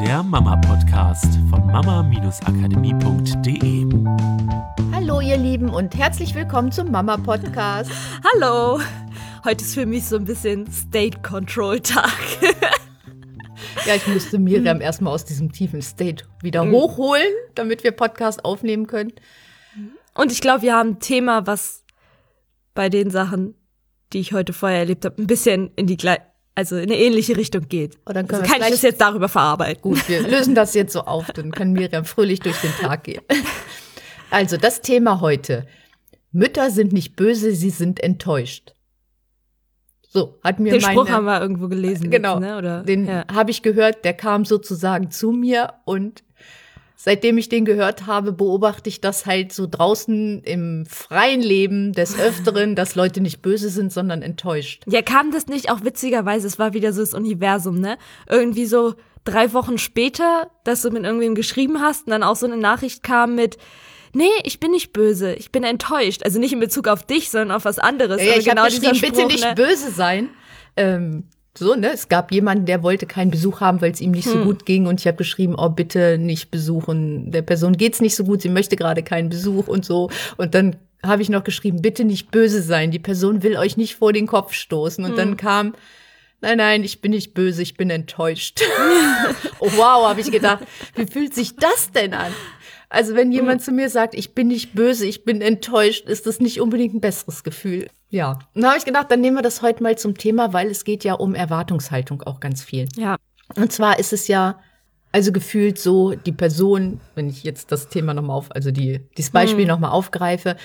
der 0.00 0.22
Mama-Podcast 0.22 1.38
von 1.48 1.66
mama-akademie.de. 1.68 3.86
Hallo 4.92 5.22
ihr 5.22 5.38
Lieben 5.38 5.70
und 5.70 5.96
herzlich 5.96 6.34
willkommen 6.34 6.70
zum 6.70 6.90
Mama-Podcast. 6.90 7.90
Hallo! 8.34 8.78
Heute 9.44 9.64
ist 9.64 9.72
für 9.72 9.86
mich 9.86 10.04
so 10.04 10.16
ein 10.16 10.26
bisschen 10.26 10.70
State 10.70 11.22
Control 11.22 11.80
Tag. 11.80 12.12
Ja, 13.86 13.94
ich 13.94 14.06
musste 14.06 14.38
Miriam 14.38 14.82
erstmal 14.82 15.14
aus 15.14 15.24
diesem 15.24 15.50
tiefen 15.50 15.80
State 15.80 16.26
wieder 16.42 16.66
mhm. 16.66 16.72
hochholen, 16.72 17.32
damit 17.54 17.82
wir 17.82 17.92
Podcast 17.92 18.44
aufnehmen 18.44 18.86
können. 18.86 19.14
Und 20.14 20.30
ich 20.30 20.42
glaube, 20.42 20.60
wir 20.60 20.74
haben 20.74 20.90
ein 20.90 21.00
Thema, 21.00 21.46
was 21.46 21.86
bei 22.74 22.90
den 22.90 23.08
Sachen, 23.08 23.54
die 24.12 24.20
ich 24.20 24.34
heute 24.34 24.52
vorher 24.52 24.80
erlebt 24.80 25.06
habe, 25.06 25.22
ein 25.22 25.26
bisschen 25.26 25.70
in 25.76 25.86
die 25.86 25.96
gleiche 25.96 26.35
also 26.56 26.76
in 26.76 26.84
eine 26.84 26.98
ähnliche 26.98 27.36
Richtung 27.36 27.68
geht. 27.68 27.98
Und 28.06 28.16
dann 28.16 28.26
können 28.26 28.42
also 28.42 28.52
kann 28.52 28.62
ich 28.62 28.70
das 28.70 28.82
jetzt 28.82 29.00
darüber 29.00 29.28
verarbeiten. 29.28 29.82
Gut, 29.82 30.08
wir 30.08 30.22
lösen 30.28 30.54
das 30.54 30.74
jetzt 30.74 30.92
so 30.92 31.02
auf, 31.02 31.30
dann 31.32 31.52
kann 31.52 31.72
Miriam 31.72 32.04
fröhlich 32.04 32.40
durch 32.40 32.60
den 32.60 32.72
Tag 32.72 33.04
gehen. 33.04 33.22
Also 34.30 34.56
das 34.56 34.80
Thema 34.80 35.20
heute. 35.20 35.66
Mütter 36.32 36.70
sind 36.70 36.92
nicht 36.92 37.14
böse, 37.14 37.52
sie 37.52 37.70
sind 37.70 38.00
enttäuscht. 38.02 38.74
So, 40.08 40.38
hat 40.42 40.58
mir 40.58 40.72
Den 40.72 40.80
meine, 40.80 40.94
Spruch 40.94 41.08
haben 41.10 41.26
wir 41.26 41.40
irgendwo 41.40 41.68
gelesen. 41.68 42.10
Genau, 42.10 42.34
jetzt, 42.34 42.40
ne? 42.40 42.58
Oder, 42.58 42.82
den 42.82 43.06
ja. 43.06 43.24
habe 43.32 43.50
ich 43.50 43.62
gehört, 43.62 44.04
der 44.04 44.14
kam 44.14 44.44
sozusagen 44.44 45.10
zu 45.10 45.30
mir 45.30 45.74
und 45.84 46.24
seitdem 46.96 47.38
ich 47.38 47.48
den 47.48 47.64
gehört 47.64 48.06
habe, 48.06 48.32
beobachte 48.32 48.88
ich 48.88 49.00
das 49.00 49.26
halt 49.26 49.52
so 49.52 49.68
draußen 49.70 50.42
im 50.42 50.86
freien 50.86 51.42
Leben 51.42 51.92
des 51.92 52.18
Öfteren, 52.18 52.74
dass 52.74 52.94
Leute 52.94 53.20
nicht 53.20 53.42
böse 53.42 53.68
sind, 53.68 53.92
sondern 53.92 54.22
enttäuscht. 54.22 54.82
Ja, 54.86 55.02
kam 55.02 55.30
das 55.30 55.46
nicht 55.46 55.70
auch 55.70 55.84
witzigerweise, 55.84 56.46
es 56.46 56.58
war 56.58 56.74
wieder 56.74 56.92
so 56.92 57.02
das 57.02 57.14
Universum, 57.14 57.78
ne? 57.78 57.98
Irgendwie 58.28 58.66
so 58.66 58.94
drei 59.24 59.52
Wochen 59.52 59.78
später, 59.78 60.50
dass 60.64 60.82
du 60.82 60.90
mit 60.90 61.04
irgendwem 61.04 61.34
geschrieben 61.34 61.80
hast 61.80 62.06
und 62.06 62.10
dann 62.12 62.22
auch 62.22 62.36
so 62.36 62.46
eine 62.46 62.56
Nachricht 62.56 63.02
kam 63.02 63.34
mit, 63.34 63.58
nee, 64.12 64.24
ich 64.44 64.58
bin 64.60 64.70
nicht 64.70 64.92
böse, 64.92 65.34
ich 65.34 65.52
bin 65.52 65.64
enttäuscht. 65.64 66.22
Also 66.24 66.38
nicht 66.38 66.52
in 66.52 66.60
Bezug 66.60 66.88
auf 66.88 67.04
dich, 67.04 67.30
sondern 67.30 67.50
auf 67.50 67.64
was 67.64 67.78
anderes. 67.78 68.22
Ja, 68.22 68.36
ich 68.36 68.46
genau 68.46 68.62
habe 68.62 68.70
geschrieben, 68.70 68.94
Spruch, 68.94 69.10
bitte 69.10 69.26
nicht 69.26 69.44
ne? 69.44 69.54
böse 69.54 69.90
sein. 69.90 70.30
Ähm, 70.76 71.24
so, 71.58 71.74
ne? 71.74 71.92
Es 71.92 72.08
gab 72.08 72.32
jemanden, 72.32 72.66
der 72.66 72.82
wollte 72.82 73.06
keinen 73.06 73.30
Besuch 73.30 73.60
haben, 73.60 73.80
weil 73.80 73.92
es 73.92 74.00
ihm 74.00 74.10
nicht 74.10 74.26
hm. 74.26 74.32
so 74.32 74.44
gut 74.44 74.66
ging. 74.66 74.86
Und 74.86 75.00
ich 75.00 75.06
habe 75.06 75.16
geschrieben, 75.16 75.54
oh, 75.56 75.68
bitte 75.68 76.18
nicht 76.18 76.50
besuchen. 76.50 77.30
Der 77.30 77.42
Person 77.42 77.76
geht's 77.76 78.00
nicht 78.00 78.16
so 78.16 78.24
gut, 78.24 78.42
sie 78.42 78.48
möchte 78.48 78.76
gerade 78.76 79.02
keinen 79.02 79.28
Besuch 79.28 79.68
und 79.68 79.84
so. 79.84 80.10
Und 80.36 80.54
dann 80.54 80.76
habe 81.02 81.22
ich 81.22 81.28
noch 81.28 81.44
geschrieben, 81.44 81.82
bitte 81.82 82.04
nicht 82.04 82.30
böse 82.30 82.62
sein. 82.62 82.90
Die 82.90 82.98
Person 82.98 83.42
will 83.42 83.56
euch 83.56 83.76
nicht 83.76 83.96
vor 83.96 84.12
den 84.12 84.26
Kopf 84.26 84.52
stoßen. 84.52 85.04
Und 85.04 85.10
hm. 85.12 85.16
dann 85.16 85.36
kam, 85.36 85.74
nein, 86.40 86.58
nein, 86.58 86.84
ich 86.84 87.00
bin 87.00 87.12
nicht 87.12 87.34
böse, 87.34 87.62
ich 87.62 87.76
bin 87.76 87.90
enttäuscht. 87.90 88.60
oh, 89.58 89.70
wow, 89.76 90.08
habe 90.08 90.20
ich 90.20 90.30
gedacht, 90.30 90.64
wie 90.94 91.06
fühlt 91.06 91.34
sich 91.34 91.56
das 91.56 91.90
denn 91.92 92.14
an? 92.14 92.32
Also 92.88 93.14
wenn 93.14 93.32
jemand 93.32 93.60
hm. 93.60 93.64
zu 93.64 93.72
mir 93.72 93.90
sagt, 93.90 94.14
ich 94.14 94.34
bin 94.34 94.48
nicht 94.48 94.74
böse, 94.74 95.06
ich 95.06 95.24
bin 95.24 95.40
enttäuscht, 95.40 96.08
ist 96.08 96.26
das 96.26 96.40
nicht 96.40 96.60
unbedingt 96.60 96.94
ein 96.94 97.00
besseres 97.00 97.42
Gefühl. 97.42 97.88
Ja. 98.10 98.38
Dann 98.54 98.66
habe 98.66 98.78
ich 98.78 98.84
gedacht, 98.84 99.10
dann 99.10 99.20
nehmen 99.20 99.36
wir 99.36 99.42
das 99.42 99.62
heute 99.62 99.82
mal 99.82 99.98
zum 99.98 100.16
Thema, 100.16 100.52
weil 100.52 100.68
es 100.68 100.84
geht 100.84 101.02
ja 101.04 101.14
um 101.14 101.34
Erwartungshaltung 101.34 102.22
auch 102.22 102.40
ganz 102.40 102.62
viel. 102.62 102.88
Ja. 102.96 103.16
Und 103.56 103.72
zwar 103.72 103.98
ist 103.98 104.12
es 104.12 104.28
ja 104.28 104.60
also 105.12 105.32
gefühlt 105.32 105.78
so, 105.78 106.14
die 106.14 106.32
Person, 106.32 107.00
wenn 107.14 107.28
ich 107.28 107.42
jetzt 107.42 107.72
das 107.72 107.88
Thema 107.88 108.12
nochmal 108.12 108.36
auf, 108.36 108.54
also 108.54 108.70
die, 108.70 109.00
dieses 109.16 109.30
Beispiel 109.30 109.62
hm. 109.64 109.68
nochmal 109.68 109.90
aufgreife, 109.90 110.56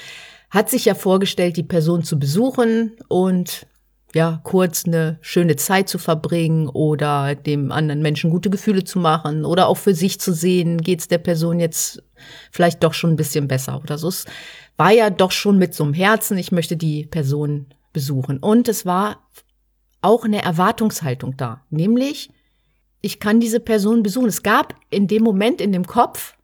hat 0.50 0.70
sich 0.70 0.86
ja 0.86 0.94
vorgestellt, 0.94 1.56
die 1.58 1.64
Person 1.64 2.04
zu 2.04 2.20
besuchen 2.20 2.98
und 3.08 3.66
ja, 4.14 4.42
kurz 4.44 4.86
eine 4.86 5.18
schöne 5.22 5.56
Zeit 5.56 5.88
zu 5.88 5.98
verbringen 5.98 6.68
oder 6.68 7.36
dem 7.36 7.72
anderen 7.72 8.02
Menschen 8.02 8.30
gute 8.30 8.50
Gefühle 8.50 8.84
zu 8.84 9.00
machen 9.00 9.46
oder 9.46 9.68
auch 9.68 9.78
für 9.78 9.94
sich 9.94 10.20
zu 10.20 10.34
sehen, 10.34 10.80
geht's 10.80 11.08
der 11.08 11.18
Person 11.18 11.60
jetzt 11.60 12.04
vielleicht 12.52 12.84
doch 12.84 12.94
schon 12.94 13.12
ein 13.12 13.16
bisschen 13.16 13.48
besser 13.48 13.80
oder 13.82 13.98
so. 13.98 14.10
Es 14.10 14.26
war 14.78 14.92
ja 14.92 15.10
doch 15.10 15.32
schon 15.32 15.58
mit 15.58 15.74
so 15.74 15.84
einem 15.84 15.94
Herzen, 15.94 16.38
ich 16.38 16.52
möchte 16.52 16.76
die 16.76 17.06
Person 17.06 17.68
besuchen. 17.94 18.38
Und 18.40 18.68
es 18.68 18.86
war 18.86 19.28
auch 20.02 20.26
eine 20.26 20.42
Erwartungshaltung 20.42 21.38
da, 21.38 21.62
nämlich 21.70 22.32
ich 23.02 23.20
kann 23.20 23.40
diese 23.40 23.60
Person 23.60 24.04
besuchen. 24.04 24.28
Es 24.28 24.44
gab 24.44 24.76
in 24.90 25.08
dem 25.08 25.24
Moment 25.24 25.60
in 25.60 25.72
dem 25.72 25.88
Kopf 25.88 26.36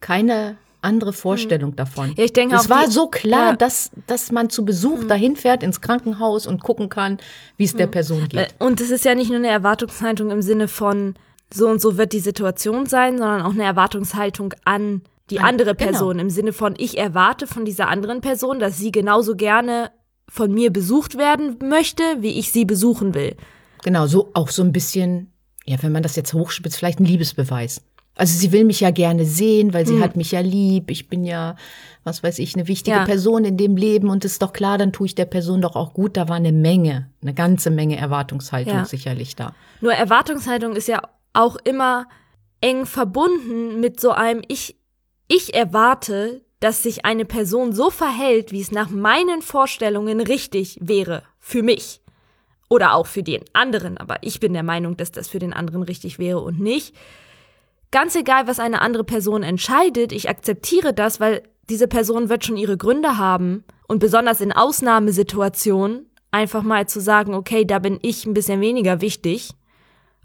keine 0.00 0.58
andere 0.80 1.12
Vorstellung 1.12 1.70
hm. 1.70 1.76
davon. 1.76 2.14
Ja, 2.16 2.24
ich 2.24 2.32
denke 2.32 2.56
es 2.56 2.70
war 2.70 2.90
so 2.90 3.08
klar, 3.08 3.50
ja. 3.50 3.56
dass, 3.56 3.90
dass 4.06 4.32
man 4.32 4.50
zu 4.50 4.64
Besuch 4.64 5.00
hm. 5.00 5.08
dahin 5.08 5.36
fährt 5.36 5.62
ins 5.62 5.80
Krankenhaus 5.80 6.46
und 6.46 6.62
gucken 6.62 6.88
kann, 6.88 7.18
wie 7.56 7.64
es 7.64 7.72
hm. 7.72 7.78
der 7.78 7.86
Person 7.88 8.28
geht. 8.28 8.54
Und 8.58 8.80
es 8.80 8.90
ist 8.90 9.04
ja 9.04 9.14
nicht 9.14 9.28
nur 9.28 9.38
eine 9.38 9.48
Erwartungshaltung 9.48 10.30
im 10.30 10.42
Sinne 10.42 10.68
von 10.68 11.14
so 11.52 11.68
und 11.68 11.80
so 11.80 11.96
wird 11.96 12.12
die 12.12 12.20
Situation 12.20 12.86
sein, 12.86 13.18
sondern 13.18 13.42
auch 13.42 13.52
eine 13.52 13.64
Erwartungshaltung 13.64 14.54
an 14.64 15.02
die 15.30 15.40
andere 15.40 15.74
genau. 15.74 15.90
Person 15.90 16.10
genau. 16.12 16.22
im 16.22 16.30
Sinne 16.30 16.52
von 16.52 16.74
ich 16.78 16.98
erwarte 16.98 17.46
von 17.46 17.64
dieser 17.64 17.88
anderen 17.88 18.20
Person, 18.20 18.58
dass 18.58 18.78
sie 18.78 18.92
genauso 18.92 19.36
gerne 19.36 19.90
von 20.28 20.52
mir 20.52 20.70
besucht 20.70 21.16
werden 21.16 21.56
möchte, 21.62 22.02
wie 22.20 22.38
ich 22.38 22.52
sie 22.52 22.64
besuchen 22.64 23.14
will. 23.14 23.36
Genau, 23.82 24.06
so 24.06 24.30
auch 24.34 24.48
so 24.48 24.62
ein 24.62 24.72
bisschen, 24.72 25.32
ja, 25.64 25.82
wenn 25.82 25.92
man 25.92 26.02
das 26.02 26.16
jetzt 26.16 26.34
hochspitzt, 26.34 26.76
vielleicht 26.76 27.00
ein 27.00 27.04
Liebesbeweis. 27.04 27.82
Also 28.18 28.36
sie 28.36 28.50
will 28.50 28.64
mich 28.64 28.80
ja 28.80 28.90
gerne 28.90 29.24
sehen, 29.24 29.72
weil 29.72 29.86
sie 29.86 29.94
hm. 29.94 30.02
hat 30.02 30.16
mich 30.16 30.32
ja 30.32 30.40
lieb. 30.40 30.90
Ich 30.90 31.08
bin 31.08 31.24
ja, 31.24 31.54
was 32.02 32.22
weiß 32.22 32.40
ich, 32.40 32.54
eine 32.54 32.66
wichtige 32.66 32.96
ja. 32.96 33.04
Person 33.04 33.44
in 33.44 33.56
dem 33.56 33.76
Leben 33.76 34.10
und 34.10 34.24
ist 34.24 34.42
doch 34.42 34.52
klar, 34.52 34.76
dann 34.76 34.92
tue 34.92 35.06
ich 35.06 35.14
der 35.14 35.24
Person 35.24 35.62
doch 35.62 35.76
auch 35.76 35.94
gut. 35.94 36.16
Da 36.16 36.28
war 36.28 36.36
eine 36.36 36.52
Menge, 36.52 37.08
eine 37.22 37.32
ganze 37.32 37.70
Menge 37.70 37.96
Erwartungshaltung 37.96 38.74
ja. 38.74 38.84
sicherlich 38.84 39.36
da. 39.36 39.54
Nur 39.80 39.92
Erwartungshaltung 39.92 40.74
ist 40.74 40.88
ja 40.88 41.00
auch 41.32 41.56
immer 41.64 42.06
eng 42.60 42.86
verbunden 42.86 43.78
mit 43.78 44.00
so 44.00 44.10
einem 44.10 44.42
ich 44.48 44.76
ich 45.28 45.54
erwarte, 45.54 46.42
dass 46.58 46.82
sich 46.82 47.04
eine 47.04 47.24
Person 47.24 47.72
so 47.72 47.90
verhält, 47.90 48.50
wie 48.50 48.60
es 48.60 48.72
nach 48.72 48.90
meinen 48.90 49.42
Vorstellungen 49.42 50.20
richtig 50.20 50.78
wäre 50.80 51.22
für 51.38 51.62
mich 51.62 52.00
oder 52.68 52.94
auch 52.94 53.06
für 53.06 53.22
den 53.22 53.44
anderen, 53.52 53.96
aber 53.96 54.16
ich 54.22 54.40
bin 54.40 54.52
der 54.54 54.62
Meinung, 54.62 54.96
dass 54.96 55.12
das 55.12 55.28
für 55.28 55.38
den 55.38 55.52
anderen 55.52 55.82
richtig 55.82 56.18
wäre 56.18 56.40
und 56.40 56.58
nicht 56.58 56.94
Ganz 57.90 58.14
egal, 58.14 58.46
was 58.46 58.60
eine 58.60 58.82
andere 58.82 59.04
Person 59.04 59.42
entscheidet, 59.42 60.12
ich 60.12 60.28
akzeptiere 60.28 60.92
das, 60.92 61.20
weil 61.20 61.42
diese 61.70 61.88
Person 61.88 62.28
wird 62.28 62.44
schon 62.44 62.56
ihre 62.56 62.76
Gründe 62.76 63.18
haben. 63.18 63.64
Und 63.86 64.00
besonders 64.00 64.40
in 64.40 64.52
Ausnahmesituationen 64.52 66.06
einfach 66.30 66.62
mal 66.62 66.86
zu 66.86 67.00
sagen, 67.00 67.34
okay, 67.34 67.64
da 67.64 67.78
bin 67.78 67.98
ich 68.02 68.26
ein 68.26 68.34
bisschen 68.34 68.60
weniger 68.60 69.00
wichtig 69.00 69.50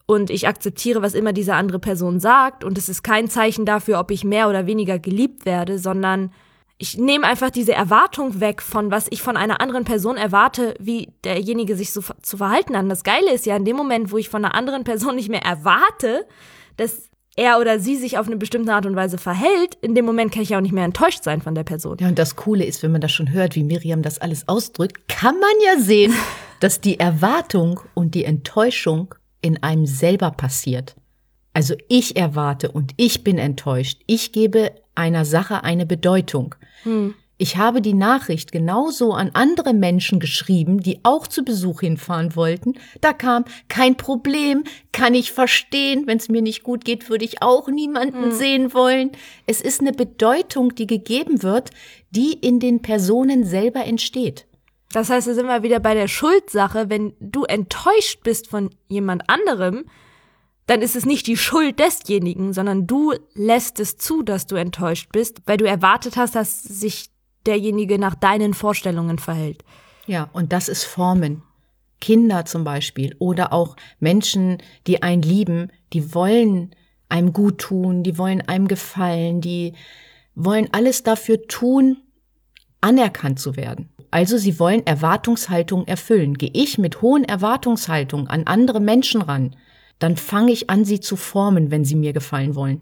und 0.06 0.30
ich 0.30 0.48
akzeptiere, 0.48 1.02
was 1.02 1.14
immer 1.14 1.32
diese 1.34 1.56
andere 1.56 1.80
Person 1.80 2.20
sagt 2.20 2.64
und 2.64 2.78
es 2.78 2.90
ist 2.90 3.04
kein 3.04 3.30
Zeichen 3.30 3.66
dafür, 3.66 4.00
ob 4.00 4.12
ich 4.12 4.24
mehr 4.24 4.50
oder 4.50 4.66
weniger 4.66 5.00
geliebt 5.00 5.46
werde, 5.46 5.80
sondern 5.80 6.32
ich 6.78 6.98
nehme 6.98 7.26
einfach 7.26 7.50
diese 7.50 7.74
Erwartung 7.74 8.42
weg 8.42 8.62
von 8.62 8.92
was 8.92 9.08
ich 9.12 9.22
von 9.22 9.38
einer 9.38 9.62
anderen 9.62 9.86
Person 9.86 10.18
erwarte, 10.18 10.74
wie 10.80 11.14
derjenige 11.24 11.78
sich 11.78 11.94
so 11.94 12.02
zu 12.22 12.38
verhalten 12.38 12.76
hat. 12.76 12.90
Das 12.92 13.04
Geile 13.04 13.32
ist 13.32 13.46
ja, 13.46 13.56
in 13.56 13.64
dem 13.64 13.78
Moment, 13.78 14.12
wo 14.12 14.18
ich 14.18 14.28
von 14.28 14.44
einer 14.44 14.56
anderen 14.56 14.84
Person 14.84 15.16
nicht 15.16 15.30
mehr 15.30 15.44
erwarte, 15.44 16.28
dass 16.76 17.10
er 17.36 17.60
oder 17.60 17.80
sie 17.80 17.96
sich 17.96 18.18
auf 18.18 18.28
eine 18.28 18.38
bestimmte 18.38 18.74
Art 18.74 18.86
und 18.86 18.96
Weise 18.96 19.18
verhält, 19.18 19.76
in 19.82 19.96
dem 19.96 20.06
Moment 20.06 20.32
kann 20.32 20.44
ich 20.44 20.56
auch 20.56 20.62
nicht 20.62 20.74
mehr 20.74 20.86
enttäuscht 20.86 21.24
sein 21.24 21.42
von 21.42 21.56
der 21.56 21.64
Person. 21.64 21.98
Ja, 22.00 22.08
und 22.08 22.20
das 22.20 22.36
Coole 22.36 22.64
ist, 22.64 22.84
wenn 22.84 22.92
man 22.92 23.02
das 23.02 23.12
schon 23.12 23.32
hört, 23.32 23.56
wie 23.56 23.64
Miriam 23.64 24.02
das 24.02 24.20
alles 24.20 24.48
ausdrückt, 24.48 25.08
kann 25.08 25.40
man 25.40 25.52
ja 25.66 25.82
sehen, 25.82 26.14
dass 26.60 26.80
die 26.80 27.00
Erwartung 27.00 27.80
und 27.94 28.16
die 28.16 28.26
Enttäuschung 28.26 29.16
in 29.42 29.62
einem 29.64 29.86
selber 29.86 30.32
passiert. 30.32 30.96
Also 31.54 31.76
ich 31.88 32.16
erwarte 32.16 32.72
und 32.72 32.94
ich 32.98 33.24
bin 33.24 33.38
enttäuscht. 33.38 34.02
Ich 34.08 34.32
gebe 34.32 34.72
einer 34.96 35.26
Sache 35.26 35.64
eine 35.64 35.86
Bedeutung. 35.86 36.56
Hm. 36.84 37.14
Ich 37.44 37.58
habe 37.58 37.82
die 37.82 37.94
Nachricht 37.94 38.54
genauso 38.54 39.12
an 39.12 39.32
andere 39.34 39.74
Menschen 39.74 40.22
geschrieben, 40.22 40.80
die 40.80 41.02
auch 41.04 41.28
zu 41.28 41.44
Besuch 41.44 41.82
hinfahren 41.82 42.38
wollten. 42.38 42.76
Da 43.02 43.12
kam 43.12 43.44
kein 43.68 43.98
Problem, 43.98 44.64
kann 44.94 45.14
ich 45.14 45.34
verstehen. 45.34 46.08
Wenn 46.08 46.20
es 46.20 46.30
mir 46.30 46.42
nicht 46.42 46.64
gut 46.64 46.86
geht, 46.86 47.10
würde 47.10 47.26
ich 47.26 47.42
auch 47.42 47.68
niemanden 47.68 48.28
mhm. 48.28 48.32
sehen 48.32 48.74
wollen. 48.74 49.12
Es 49.46 49.60
ist 49.60 49.82
eine 49.82 49.92
Bedeutung, 49.92 50.74
die 50.74 50.88
gegeben 50.88 51.44
wird, 51.44 51.72
die 52.12 52.32
in 52.32 52.62
den 52.62 52.82
Personen 52.82 53.44
selber 53.44 53.84
entsteht. 53.84 54.48
Das 54.94 55.10
heißt, 55.10 55.28
da 55.28 55.34
sind 55.34 55.48
wir 55.48 55.64
wieder 55.64 55.82
bei 55.82 55.96
der 55.96 56.08
Schuldsache. 56.08 56.90
Wenn 56.90 57.12
du 57.20 57.44
enttäuscht 57.44 58.24
bist 58.24 58.48
von 58.48 58.70
jemand 58.88 59.30
anderem, 59.30 59.84
dann 60.66 60.82
ist 60.82 60.96
es 60.96 61.06
nicht 61.06 61.28
die 61.28 61.36
Schuld 61.36 61.78
desjenigen, 61.78 62.54
sondern 62.54 62.88
du 62.88 63.12
lässt 63.34 63.82
es 63.82 63.98
zu, 63.98 64.24
dass 64.24 64.48
du 64.48 64.56
enttäuscht 64.56 65.10
bist, 65.12 65.42
weil 65.46 65.58
du 65.58 65.66
erwartet 65.66 66.16
hast, 66.16 66.36
dass 66.36 66.64
sich 66.64 67.10
derjenige 67.46 68.00
nach 68.00 68.16
deinen 68.16 68.54
Vorstellungen 68.54 69.20
verhält. 69.20 69.64
Ja, 70.08 70.30
und 70.34 70.54
das 70.54 70.68
ist 70.68 70.84
Formen. 70.84 71.44
Kinder 72.00 72.44
zum 72.46 72.64
Beispiel 72.64 73.16
oder 73.20 73.54
auch 73.54 73.78
Menschen, 74.00 74.58
die 74.88 75.02
einen 75.02 75.22
lieben, 75.22 75.72
die 75.94 76.14
wollen 76.14 76.76
einem 77.08 77.32
gut 77.32 77.60
tun, 77.60 78.04
die 78.04 78.18
wollen 78.18 78.42
einem 78.42 78.68
gefallen, 78.68 79.40
die 79.40 79.74
wollen 80.36 80.68
alles 80.74 81.04
dafür 81.04 81.48
tun, 81.48 81.98
anerkannt 82.82 83.40
zu 83.40 83.56
werden. 83.56 83.90
Also 84.12 84.38
sie 84.38 84.60
wollen 84.60 84.86
Erwartungshaltung 84.86 85.88
erfüllen. 85.88 86.34
Gehe 86.34 86.52
ich 86.54 86.78
mit 86.78 87.02
hohen 87.02 87.24
Erwartungshaltungen 87.24 88.28
an 88.28 88.44
andere 88.48 88.80
Menschen 88.80 89.22
ran, 89.22 89.56
dann 90.00 90.18
fange 90.18 90.52
ich 90.52 90.70
an, 90.70 90.84
sie 90.84 91.00
zu 91.00 91.16
formen, 91.16 91.72
wenn 91.72 91.86
sie 91.86 91.96
mir 91.96 92.14
gefallen 92.14 92.56
wollen. 92.56 92.82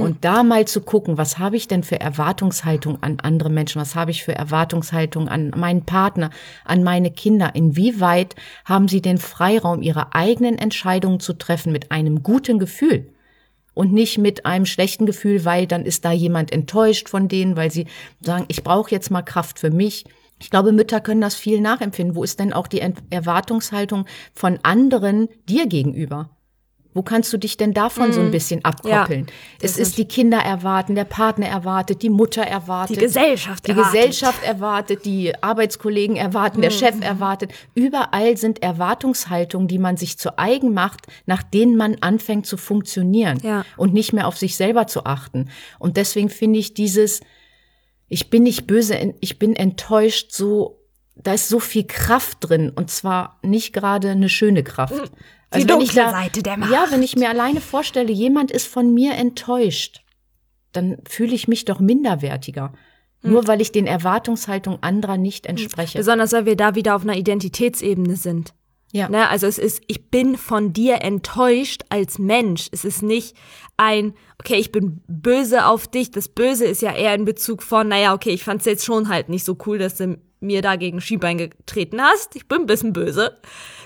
Und 0.00 0.24
da 0.24 0.42
mal 0.42 0.66
zu 0.66 0.80
gucken, 0.80 1.18
was 1.18 1.38
habe 1.38 1.56
ich 1.56 1.68
denn 1.68 1.82
für 1.82 2.00
Erwartungshaltung 2.00 3.02
an 3.02 3.18
andere 3.20 3.50
Menschen, 3.50 3.80
was 3.80 3.94
habe 3.94 4.10
ich 4.10 4.24
für 4.24 4.34
Erwartungshaltung 4.34 5.28
an 5.28 5.52
meinen 5.56 5.84
Partner, 5.84 6.30
an 6.64 6.82
meine 6.82 7.10
Kinder, 7.10 7.54
inwieweit 7.54 8.34
haben 8.64 8.88
sie 8.88 9.02
den 9.02 9.18
Freiraum, 9.18 9.82
ihre 9.82 10.14
eigenen 10.14 10.58
Entscheidungen 10.58 11.20
zu 11.20 11.34
treffen 11.34 11.72
mit 11.72 11.90
einem 11.90 12.22
guten 12.22 12.58
Gefühl 12.58 13.12
und 13.74 13.92
nicht 13.92 14.18
mit 14.18 14.46
einem 14.46 14.66
schlechten 14.66 15.06
Gefühl, 15.06 15.44
weil 15.44 15.66
dann 15.66 15.84
ist 15.84 16.04
da 16.04 16.12
jemand 16.12 16.52
enttäuscht 16.52 17.08
von 17.08 17.28
denen, 17.28 17.56
weil 17.56 17.70
sie 17.70 17.86
sagen, 18.20 18.44
ich 18.48 18.64
brauche 18.64 18.90
jetzt 18.90 19.10
mal 19.10 19.22
Kraft 19.22 19.58
für 19.58 19.70
mich. 19.70 20.04
Ich 20.38 20.50
glaube, 20.50 20.72
Mütter 20.72 21.00
können 21.00 21.20
das 21.20 21.34
viel 21.34 21.60
nachempfinden. 21.60 22.16
Wo 22.16 22.24
ist 22.24 22.40
denn 22.40 22.52
auch 22.52 22.66
die 22.66 22.82
Erwartungshaltung 23.10 24.06
von 24.34 24.58
anderen 24.62 25.28
dir 25.48 25.66
gegenüber? 25.66 26.30
Wo 26.92 27.02
kannst 27.02 27.32
du 27.32 27.38
dich 27.38 27.56
denn 27.56 27.72
davon 27.72 28.10
mm. 28.10 28.12
so 28.12 28.20
ein 28.20 28.26
mhm. 28.26 28.32
bisschen 28.32 28.64
abkoppeln? 28.64 29.26
Ja, 29.26 29.32
es 29.62 29.78
ist 29.78 29.96
die 29.96 30.06
Kinder 30.06 30.38
erwarten, 30.38 30.96
der 30.96 31.04
Partner 31.04 31.46
erwartet, 31.46 32.02
die 32.02 32.10
Mutter 32.10 32.42
erwartet, 32.42 32.96
die 32.96 33.00
Gesellschaft 33.00 33.66
die 33.66 33.70
erwartet. 33.70 33.92
Gesellschaft 33.92 34.42
erwartet, 34.42 35.04
die 35.04 35.32
Arbeitskollegen 35.40 36.16
erwarten, 36.16 36.58
mm. 36.58 36.62
der 36.62 36.70
Chef 36.70 36.96
mhm. 36.96 37.02
erwartet. 37.02 37.52
Überall 37.74 38.36
sind 38.36 38.62
Erwartungshaltungen, 38.62 39.68
die 39.68 39.78
man 39.78 39.96
sich 39.96 40.18
zu 40.18 40.36
eigen 40.38 40.74
macht, 40.74 41.06
nach 41.26 41.44
denen 41.44 41.76
man 41.76 41.96
anfängt 42.00 42.46
zu 42.46 42.56
funktionieren 42.56 43.38
ja. 43.42 43.64
und 43.76 43.94
nicht 43.94 44.12
mehr 44.12 44.26
auf 44.26 44.36
sich 44.36 44.56
selber 44.56 44.88
zu 44.88 45.04
achten. 45.04 45.48
Und 45.78 45.96
deswegen 45.96 46.28
finde 46.28 46.58
ich 46.58 46.74
dieses, 46.74 47.20
ich 48.08 48.30
bin 48.30 48.42
nicht 48.42 48.66
böse, 48.66 49.14
ich 49.20 49.38
bin 49.38 49.54
enttäuscht, 49.54 50.32
so 50.32 50.79
da 51.22 51.34
ist 51.34 51.48
so 51.48 51.60
viel 51.60 51.84
Kraft 51.84 52.38
drin 52.40 52.70
und 52.74 52.90
zwar 52.90 53.38
nicht 53.42 53.72
gerade 53.72 54.10
eine 54.10 54.28
schöne 54.28 54.62
Kraft. 54.62 54.94
Mhm. 54.94 55.16
Also 55.50 55.66
die 55.66 55.72
dunkle 55.72 56.02
da, 56.02 56.10
Seite 56.10 56.42
der 56.42 56.56
Macht. 56.56 56.72
Ja, 56.72 56.86
wenn 56.90 57.02
ich 57.02 57.16
mir 57.16 57.28
alleine 57.28 57.60
vorstelle, 57.60 58.12
jemand 58.12 58.50
ist 58.50 58.66
von 58.66 58.94
mir 58.94 59.14
enttäuscht, 59.14 60.02
dann 60.72 60.98
fühle 61.08 61.34
ich 61.34 61.48
mich 61.48 61.64
doch 61.64 61.80
minderwertiger. 61.80 62.72
Hm. 63.22 63.32
Nur 63.32 63.48
weil 63.48 63.60
ich 63.60 63.72
den 63.72 63.86
Erwartungshaltungen 63.86 64.82
anderer 64.82 65.16
nicht 65.16 65.46
hm. 65.46 65.50
entspreche. 65.50 65.98
Besonders 65.98 66.32
weil 66.32 66.46
wir 66.46 66.56
da 66.56 66.76
wieder 66.76 66.94
auf 66.94 67.02
einer 67.02 67.16
Identitätsebene 67.16 68.16
sind. 68.16 68.54
Ja. 68.92 69.08
Ne, 69.08 69.28
also 69.28 69.46
es 69.46 69.58
ist, 69.58 69.82
ich 69.86 70.10
bin 70.10 70.36
von 70.36 70.72
dir 70.72 71.02
enttäuscht 71.02 71.82
als 71.90 72.18
Mensch. 72.18 72.68
Es 72.72 72.84
ist 72.84 73.02
nicht 73.02 73.36
ein, 73.76 74.14
okay, 74.40 74.56
ich 74.56 74.72
bin 74.72 75.00
böse 75.06 75.66
auf 75.66 75.86
dich. 75.86 76.10
Das 76.10 76.28
Böse 76.28 76.64
ist 76.64 76.82
ja 76.82 76.92
eher 76.92 77.14
in 77.14 77.24
Bezug 77.24 77.62
von, 77.62 77.88
naja, 77.88 78.14
okay, 78.14 78.30
ich 78.30 78.42
fand 78.42 78.60
es 78.60 78.66
jetzt 78.66 78.84
schon 78.84 79.08
halt 79.08 79.28
nicht 79.28 79.44
so 79.44 79.56
cool, 79.66 79.78
dass 79.78 79.96
du 79.96 80.18
mir 80.40 80.62
da 80.62 80.76
gegen 80.76 81.00
Schienbein 81.00 81.38
getreten 81.38 82.00
hast. 82.00 82.34
Ich 82.36 82.48
bin 82.48 82.62
ein 82.62 82.66
bisschen 82.66 82.92
böse. 82.92 83.38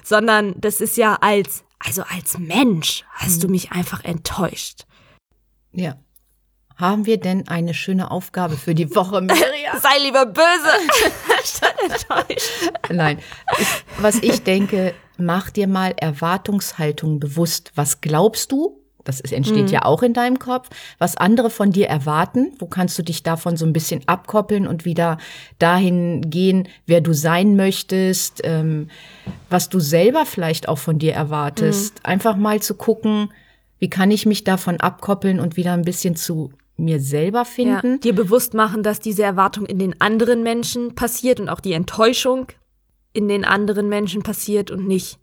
Sondern 0.02 0.54
das 0.60 0.80
ist 0.80 0.96
ja 0.96 1.18
als, 1.20 1.64
also 1.78 2.02
als 2.02 2.38
Mensch 2.38 3.04
hast 3.12 3.38
mhm. 3.38 3.40
du 3.42 3.48
mich 3.48 3.72
einfach 3.72 4.04
enttäuscht. 4.04 4.86
Ja. 5.72 5.96
Haben 6.76 7.06
wir 7.06 7.20
denn 7.20 7.46
eine 7.46 7.72
schöne 7.72 8.10
Aufgabe 8.10 8.56
für 8.56 8.74
die 8.74 8.94
Woche, 8.96 9.20
Miriam? 9.20 9.78
Sei 9.80 10.02
lieber 10.02 10.26
böse, 10.26 10.72
statt 11.44 11.76
enttäuscht. 11.80 12.50
Nein. 12.90 13.18
Was 13.98 14.16
ich 14.16 14.42
denke, 14.42 14.92
mach 15.16 15.50
dir 15.50 15.68
mal 15.68 15.94
Erwartungshaltung 15.96 17.20
bewusst. 17.20 17.70
Was 17.76 18.00
glaubst 18.00 18.50
du, 18.50 18.83
das 19.04 19.20
entsteht 19.20 19.66
mhm. 19.66 19.72
ja 19.72 19.84
auch 19.84 20.02
in 20.02 20.14
deinem 20.14 20.38
Kopf, 20.38 20.68
was 20.98 21.16
andere 21.16 21.50
von 21.50 21.70
dir 21.70 21.88
erwarten, 21.88 22.52
wo 22.58 22.66
kannst 22.66 22.98
du 22.98 23.02
dich 23.02 23.22
davon 23.22 23.56
so 23.56 23.66
ein 23.66 23.72
bisschen 23.72 24.02
abkoppeln 24.06 24.66
und 24.66 24.84
wieder 24.84 25.18
dahin 25.58 26.30
gehen, 26.30 26.68
wer 26.86 27.00
du 27.00 27.12
sein 27.12 27.56
möchtest, 27.56 28.40
ähm, 28.44 28.88
was 29.50 29.68
du 29.68 29.78
selber 29.80 30.26
vielleicht 30.26 30.68
auch 30.68 30.78
von 30.78 30.98
dir 30.98 31.12
erwartest. 31.12 31.96
Mhm. 31.96 32.00
Einfach 32.10 32.36
mal 32.36 32.60
zu 32.60 32.74
gucken, 32.74 33.30
wie 33.78 33.90
kann 33.90 34.10
ich 34.10 34.26
mich 34.26 34.44
davon 34.44 34.80
abkoppeln 34.80 35.40
und 35.40 35.56
wieder 35.56 35.72
ein 35.72 35.82
bisschen 35.82 36.16
zu 36.16 36.52
mir 36.76 37.00
selber 37.00 37.44
finden. 37.44 37.92
Ja, 37.92 37.98
dir 37.98 38.14
bewusst 38.14 38.54
machen, 38.54 38.82
dass 38.82 38.98
diese 38.98 39.22
Erwartung 39.22 39.66
in 39.66 39.78
den 39.78 40.00
anderen 40.00 40.42
Menschen 40.42 40.94
passiert 40.94 41.38
und 41.38 41.48
auch 41.48 41.60
die 41.60 41.72
Enttäuschung 41.72 42.46
in 43.12 43.28
den 43.28 43.44
anderen 43.44 43.88
Menschen 43.88 44.22
passiert 44.22 44.70
und 44.70 44.86
nicht 44.88 45.18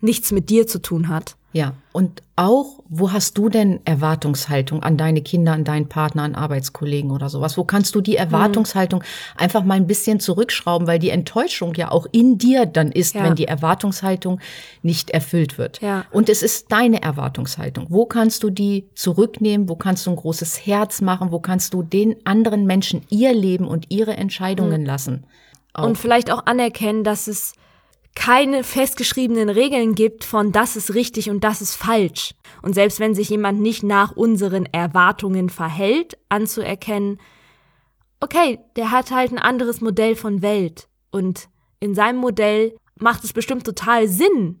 nichts 0.00 0.32
mit 0.32 0.48
dir 0.48 0.66
zu 0.66 0.80
tun 0.80 1.08
hat. 1.08 1.36
Ja, 1.52 1.74
und 1.92 2.22
auch, 2.36 2.78
wo 2.88 3.10
hast 3.10 3.36
du 3.36 3.48
denn 3.48 3.80
Erwartungshaltung 3.84 4.84
an 4.84 4.96
deine 4.96 5.20
Kinder, 5.20 5.52
an 5.52 5.64
deinen 5.64 5.88
Partner, 5.88 6.22
an 6.22 6.36
Arbeitskollegen 6.36 7.10
oder 7.10 7.28
sowas? 7.28 7.58
Wo 7.58 7.64
kannst 7.64 7.94
du 7.96 8.00
die 8.00 8.14
Erwartungshaltung 8.14 9.00
mhm. 9.00 9.40
einfach 9.40 9.64
mal 9.64 9.74
ein 9.74 9.88
bisschen 9.88 10.20
zurückschrauben, 10.20 10.86
weil 10.86 11.00
die 11.00 11.10
Enttäuschung 11.10 11.74
ja 11.74 11.90
auch 11.90 12.06
in 12.12 12.38
dir 12.38 12.66
dann 12.66 12.92
ist, 12.92 13.16
ja. 13.16 13.24
wenn 13.24 13.34
die 13.34 13.48
Erwartungshaltung 13.48 14.38
nicht 14.82 15.10
erfüllt 15.10 15.58
wird. 15.58 15.80
Ja. 15.80 16.04
Und 16.12 16.28
es 16.28 16.44
ist 16.44 16.70
deine 16.70 17.02
Erwartungshaltung. 17.02 17.86
Wo 17.88 18.06
kannst 18.06 18.44
du 18.44 18.50
die 18.50 18.88
zurücknehmen? 18.94 19.68
Wo 19.68 19.74
kannst 19.74 20.06
du 20.06 20.10
ein 20.10 20.16
großes 20.16 20.64
Herz 20.66 21.00
machen? 21.00 21.32
Wo 21.32 21.40
kannst 21.40 21.74
du 21.74 21.82
den 21.82 22.14
anderen 22.24 22.64
Menschen 22.64 23.02
ihr 23.10 23.34
Leben 23.34 23.66
und 23.66 23.86
ihre 23.88 24.16
Entscheidungen 24.16 24.82
mhm. 24.82 24.86
lassen? 24.86 25.24
Auch. 25.72 25.84
Und 25.84 25.98
vielleicht 25.98 26.30
auch 26.30 26.46
anerkennen, 26.46 27.02
dass 27.02 27.26
es 27.26 27.54
keine 28.14 28.64
festgeschriebenen 28.64 29.48
Regeln 29.48 29.94
gibt 29.94 30.24
von 30.24 30.52
das 30.52 30.76
ist 30.76 30.94
richtig 30.94 31.30
und 31.30 31.44
das 31.44 31.62
ist 31.62 31.76
falsch. 31.76 32.34
Und 32.62 32.74
selbst 32.74 33.00
wenn 33.00 33.14
sich 33.14 33.30
jemand 33.30 33.60
nicht 33.60 33.82
nach 33.82 34.12
unseren 34.12 34.66
Erwartungen 34.66 35.48
verhält, 35.48 36.18
anzuerkennen, 36.28 37.20
okay, 38.20 38.58
der 38.76 38.90
hat 38.90 39.10
halt 39.10 39.32
ein 39.32 39.38
anderes 39.38 39.80
Modell 39.80 40.16
von 40.16 40.42
Welt. 40.42 40.88
Und 41.10 41.48
in 41.80 41.94
seinem 41.94 42.18
Modell 42.18 42.76
macht 42.96 43.24
es 43.24 43.32
bestimmt 43.32 43.64
total 43.64 44.08
Sinn, 44.08 44.60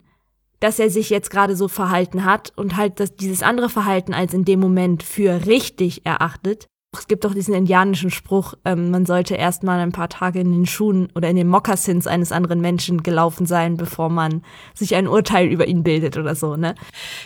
dass 0.60 0.78
er 0.78 0.90
sich 0.90 1.10
jetzt 1.10 1.30
gerade 1.30 1.56
so 1.56 1.68
verhalten 1.68 2.24
hat 2.24 2.52
und 2.56 2.76
halt 2.76 3.00
das, 3.00 3.16
dieses 3.16 3.42
andere 3.42 3.68
Verhalten 3.68 4.14
als 4.14 4.34
in 4.34 4.44
dem 4.44 4.60
Moment 4.60 5.02
für 5.02 5.46
richtig 5.46 6.04
erachtet. 6.04 6.66
Es 6.92 7.06
gibt 7.06 7.24
doch 7.24 7.34
diesen 7.34 7.54
indianischen 7.54 8.10
Spruch, 8.10 8.54
ähm, 8.64 8.90
man 8.90 9.06
sollte 9.06 9.36
erst 9.36 9.62
mal 9.62 9.78
ein 9.78 9.92
paar 9.92 10.08
Tage 10.08 10.40
in 10.40 10.50
den 10.50 10.66
Schuhen 10.66 11.08
oder 11.14 11.30
in 11.30 11.36
den 11.36 11.46
Mokassins 11.46 12.08
eines 12.08 12.32
anderen 12.32 12.60
Menschen 12.60 13.04
gelaufen 13.04 13.46
sein, 13.46 13.76
bevor 13.76 14.08
man 14.08 14.42
sich 14.74 14.96
ein 14.96 15.06
Urteil 15.06 15.46
über 15.46 15.68
ihn 15.68 15.84
bildet 15.84 16.16
oder 16.16 16.34
so, 16.34 16.56
ne? 16.56 16.74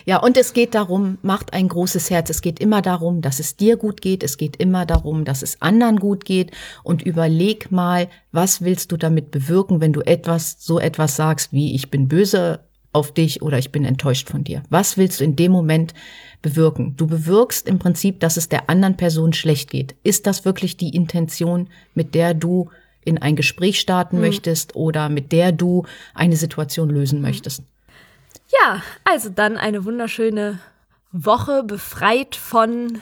Ja, 0.04 0.18
und 0.18 0.36
es 0.36 0.52
geht 0.52 0.74
darum, 0.74 1.16
macht 1.22 1.54
ein 1.54 1.68
großes 1.68 2.10
Herz. 2.10 2.28
Es 2.28 2.42
geht 2.42 2.60
immer 2.60 2.82
darum, 2.82 3.22
dass 3.22 3.40
es 3.40 3.56
dir 3.56 3.78
gut 3.78 4.02
geht. 4.02 4.22
Es 4.22 4.36
geht 4.36 4.56
immer 4.56 4.84
darum, 4.84 5.24
dass 5.24 5.40
es 5.40 5.62
anderen 5.62 5.98
gut 5.98 6.26
geht. 6.26 6.50
Und 6.82 7.00
überleg 7.00 7.72
mal, 7.72 8.10
was 8.32 8.60
willst 8.60 8.92
du 8.92 8.98
damit 8.98 9.30
bewirken, 9.30 9.80
wenn 9.80 9.94
du 9.94 10.02
etwas, 10.02 10.56
so 10.58 10.78
etwas 10.78 11.16
sagst 11.16 11.52
wie, 11.54 11.74
ich 11.74 11.90
bin 11.90 12.06
böse 12.06 12.60
auf 12.94 13.12
dich 13.12 13.42
oder 13.42 13.58
ich 13.58 13.72
bin 13.72 13.84
enttäuscht 13.84 14.30
von 14.30 14.44
dir. 14.44 14.62
Was 14.70 14.96
willst 14.96 15.20
du 15.20 15.24
in 15.24 15.36
dem 15.36 15.52
Moment 15.52 15.94
bewirken? 16.42 16.96
Du 16.96 17.06
bewirkst 17.06 17.68
im 17.68 17.78
Prinzip, 17.78 18.20
dass 18.20 18.36
es 18.36 18.48
der 18.48 18.70
anderen 18.70 18.96
Person 18.96 19.32
schlecht 19.32 19.70
geht. 19.70 19.94
Ist 20.02 20.26
das 20.26 20.44
wirklich 20.44 20.76
die 20.76 20.94
Intention, 20.94 21.68
mit 21.94 22.14
der 22.14 22.34
du 22.34 22.70
in 23.04 23.18
ein 23.18 23.36
Gespräch 23.36 23.80
starten 23.80 24.16
mhm. 24.16 24.22
möchtest 24.22 24.76
oder 24.76 25.08
mit 25.08 25.32
der 25.32 25.52
du 25.52 25.84
eine 26.14 26.36
Situation 26.36 26.88
lösen 26.88 27.20
möchtest? 27.20 27.62
Ja, 28.48 28.82
also 29.04 29.28
dann 29.28 29.56
eine 29.56 29.84
wunderschöne 29.84 30.60
Woche 31.12 31.62
befreit 31.64 32.36
von 32.36 33.00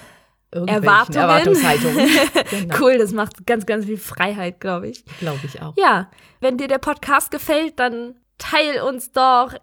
Erwartungen. 0.50 1.18
Erwartungshaltungen. 1.18 2.08
genau. 2.50 2.76
Cool, 2.78 2.98
das 2.98 3.12
macht 3.12 3.46
ganz, 3.46 3.64
ganz 3.66 3.86
viel 3.86 3.96
Freiheit, 3.96 4.60
glaube 4.60 4.88
ich. 4.88 5.04
Glaube 5.18 5.40
ich 5.44 5.62
auch. 5.62 5.74
Ja, 5.76 6.10
wenn 6.40 6.58
dir 6.58 6.68
der 6.68 6.78
Podcast 6.78 7.30
gefällt, 7.30 7.78
dann 7.78 8.16
teil 8.38 8.82
uns 8.82 9.12
doch, 9.12 9.54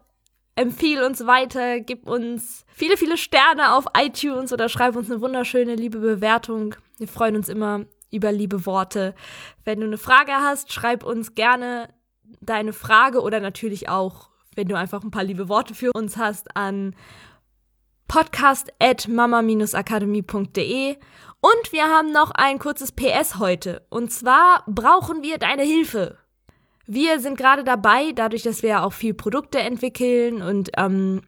empfiehl 0.60 1.02
uns 1.02 1.26
weiter, 1.26 1.80
gib 1.80 2.06
uns 2.08 2.66
viele, 2.68 2.98
viele 2.98 3.18
Sterne 3.18 3.76
auf 3.76 3.86
iTunes 3.98 4.52
oder 4.52 4.68
schreib 4.68 4.98
uns 4.98 5.10
eine 5.10 5.22
wunderschöne, 5.22 5.76
liebe 5.76 6.00
Bewertung. 6.00 6.76
Wir 6.98 7.08
freuen 7.08 7.38
uns 7.38 7.48
immer 7.48 7.86
über 8.12 8.34
liebe 8.34 8.66
Worte. 8.66 9.16
Wenn 9.64 9.80
du 9.80 9.86
eine 9.86 9.98
Frage 9.98 10.34
hast, 10.34 10.74
schreib 10.74 11.06
uns 11.06 11.34
gerne 11.34 11.88
deine 12.42 12.74
Frage 12.74 13.22
oder 13.22 13.40
natürlich 13.40 13.88
auch, 13.88 14.30
wenn 14.56 14.68
du 14.68 14.78
einfach 14.78 15.02
ein 15.04 15.12
paar 15.12 15.24
liebe 15.24 15.48
Worte 15.48 15.74
für 15.74 15.92
uns 15.94 16.18
hast, 16.18 16.58
an 16.58 16.94
podcast 18.10 18.74
at 18.80 19.08
mama-akademie.de. 19.08 20.98
Und 21.42 21.72
wir 21.72 21.84
haben 21.86 22.12
noch 22.12 22.32
ein 22.32 22.60
kurzes 22.60 22.92
PS 22.92 23.40
heute. 23.40 23.86
Und 23.90 24.12
zwar 24.12 24.66
brauchen 24.68 25.24
wir 25.24 25.38
deine 25.38 25.64
Hilfe. 25.64 26.18
Wir 26.92 27.20
sind 27.20 27.38
gerade 27.38 27.64
dabei, 27.64 28.14
dadurch, 28.16 28.42
dass 28.42 28.64
wir 28.64 28.70
ja 28.70 28.84
auch 28.84 28.94
viel 28.94 29.14
Produkte 29.14 29.60
entwickeln 29.60 30.42
und 30.42 30.72
ähm, 30.76 31.22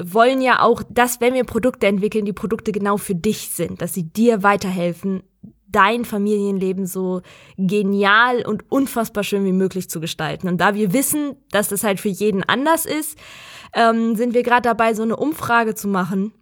wollen 0.00 0.40
ja 0.40 0.62
auch, 0.62 0.84
dass 0.88 1.20
wenn 1.20 1.34
wir 1.34 1.42
Produkte 1.42 1.88
entwickeln, 1.88 2.24
die 2.24 2.32
Produkte 2.32 2.70
genau 2.70 2.96
für 2.96 3.16
dich 3.16 3.48
sind, 3.48 3.82
dass 3.82 3.92
sie 3.92 4.04
dir 4.04 4.44
weiterhelfen, 4.44 5.24
dein 5.66 6.04
Familienleben 6.04 6.86
so 6.86 7.22
genial 7.58 8.46
und 8.46 8.70
unfassbar 8.70 9.24
schön 9.24 9.44
wie 9.44 9.52
möglich 9.52 9.90
zu 9.90 9.98
gestalten. 9.98 10.46
Und 10.46 10.60
da 10.60 10.76
wir 10.76 10.92
wissen, 10.92 11.34
dass 11.50 11.66
das 11.66 11.82
halt 11.82 11.98
für 11.98 12.08
jeden 12.08 12.44
anders 12.44 12.86
ist, 12.86 13.18
ähm, 13.74 14.14
sind 14.14 14.32
wir 14.32 14.44
gerade 14.44 14.62
dabei, 14.62 14.94
so 14.94 15.02
eine 15.02 15.16
Umfrage 15.16 15.74
zu 15.74 15.88
machen, 15.88 16.32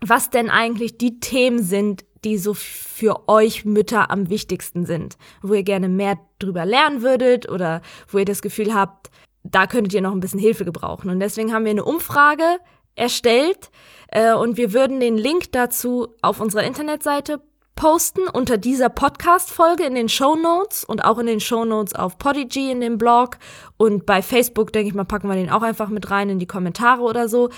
was 0.00 0.30
denn 0.30 0.48
eigentlich 0.48 0.96
die 0.96 1.18
Themen 1.18 1.60
sind, 1.60 2.04
die 2.26 2.36
so 2.38 2.54
für 2.54 3.28
euch 3.28 3.64
Mütter 3.64 4.10
am 4.10 4.28
wichtigsten 4.28 4.84
sind, 4.84 5.16
wo 5.42 5.54
ihr 5.54 5.62
gerne 5.62 5.88
mehr 5.88 6.18
drüber 6.40 6.66
lernen 6.66 7.00
würdet 7.00 7.48
oder 7.48 7.80
wo 8.08 8.18
ihr 8.18 8.24
das 8.24 8.42
Gefühl 8.42 8.74
habt, 8.74 9.10
da 9.44 9.68
könntet 9.68 9.94
ihr 9.94 10.02
noch 10.02 10.12
ein 10.12 10.20
bisschen 10.20 10.40
Hilfe 10.40 10.64
gebrauchen. 10.64 11.08
Und 11.08 11.20
deswegen 11.20 11.54
haben 11.54 11.64
wir 11.64 11.70
eine 11.70 11.84
Umfrage 11.84 12.58
erstellt 12.96 13.70
äh, 14.08 14.34
und 14.34 14.56
wir 14.56 14.72
würden 14.72 14.98
den 14.98 15.16
Link 15.16 15.52
dazu 15.52 16.08
auf 16.20 16.40
unserer 16.40 16.64
Internetseite 16.64 17.40
posten 17.76 18.26
unter 18.26 18.58
dieser 18.58 18.88
Podcast-Folge 18.88 19.84
in 19.84 19.94
den 19.94 20.08
Show 20.08 20.34
Notes 20.34 20.82
und 20.82 21.04
auch 21.04 21.18
in 21.18 21.26
den 21.26 21.40
Show 21.40 21.64
Notes 21.64 21.94
auf 21.94 22.18
Podigy 22.18 22.72
in 22.72 22.80
dem 22.80 22.98
Blog 22.98 23.36
und 23.76 24.04
bei 24.04 24.20
Facebook, 24.20 24.72
denke 24.72 24.88
ich 24.88 24.94
mal, 24.94 25.04
packen 25.04 25.28
wir 25.28 25.36
den 25.36 25.50
auch 25.50 25.62
einfach 25.62 25.90
mit 25.90 26.10
rein 26.10 26.30
in 26.30 26.38
die 26.38 26.46
Kommentare 26.46 27.02
oder 27.02 27.28
so. 27.28 27.50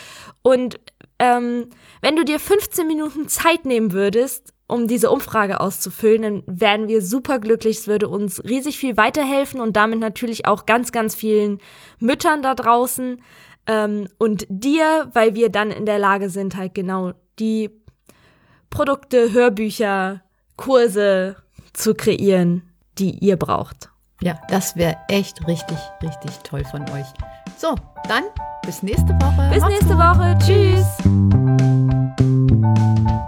Und 0.42 0.78
ähm, 1.20 1.70
wenn 2.02 2.16
du 2.16 2.24
dir 2.24 2.38
15 2.38 2.86
Minuten 2.86 3.28
Zeit 3.28 3.64
nehmen 3.64 3.92
würdest, 3.92 4.52
um 4.68 4.86
diese 4.86 5.10
Umfrage 5.10 5.60
auszufüllen, 5.60 6.22
dann 6.22 6.42
wären 6.46 6.88
wir 6.88 7.02
super 7.02 7.40
glücklich. 7.40 7.78
Es 7.78 7.88
würde 7.88 8.08
uns 8.08 8.44
riesig 8.44 8.78
viel 8.78 8.96
weiterhelfen 8.96 9.60
und 9.60 9.76
damit 9.76 9.98
natürlich 9.98 10.46
auch 10.46 10.66
ganz, 10.66 10.92
ganz 10.92 11.14
vielen 11.14 11.58
Müttern 11.98 12.42
da 12.42 12.54
draußen 12.54 13.20
ähm, 13.66 14.08
und 14.18 14.46
dir, 14.48 15.08
weil 15.12 15.34
wir 15.34 15.50
dann 15.50 15.70
in 15.70 15.86
der 15.86 15.98
Lage 15.98 16.30
sind, 16.30 16.56
halt 16.56 16.74
genau 16.74 17.12
die 17.38 17.70
Produkte, 18.70 19.32
Hörbücher, 19.32 20.22
Kurse 20.56 21.36
zu 21.72 21.94
kreieren, 21.94 22.62
die 22.98 23.10
ihr 23.10 23.36
braucht. 23.36 23.90
Ja, 24.20 24.38
das 24.48 24.76
wäre 24.76 24.96
echt 25.08 25.46
richtig, 25.46 25.78
richtig 26.02 26.38
toll 26.42 26.64
von 26.64 26.82
euch. 26.90 27.06
So, 27.56 27.74
dann 28.08 28.24
bis 28.66 28.82
nächste 28.82 29.12
Woche. 29.14 29.50
Bis 29.54 29.64
nächste 29.64 29.94
gut. 29.94 29.98
Woche. 29.98 30.36
Tschüss. 30.44 31.37